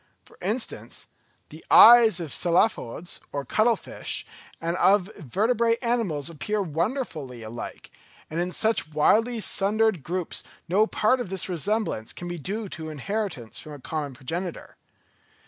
For 0.25 0.35
instance, 0.41 1.05
the 1.49 1.63
eyes 1.69 2.19
of 2.19 2.33
Cephalopods 2.33 3.19
or 3.31 3.45
cuttle 3.45 3.75
fish 3.75 4.25
and 4.59 4.75
of 4.77 5.11
vertebrate 5.15 5.77
animals 5.83 6.27
appear 6.27 6.59
wonderfully 6.59 7.43
alike; 7.43 7.91
and 8.27 8.39
in 8.39 8.51
such 8.51 8.87
widely 8.93 9.39
sundered 9.39 10.01
groups 10.01 10.41
no 10.67 10.87
part 10.87 11.19
of 11.19 11.29
this 11.29 11.47
resemblance 11.47 12.13
can 12.13 12.27
be 12.27 12.39
due 12.39 12.67
to 12.69 12.89
inheritance 12.89 13.59
from 13.59 13.73
a 13.73 13.79
common 13.79 14.15
progenitor. 14.15 14.75